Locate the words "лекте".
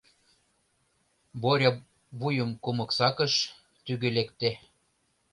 4.17-4.51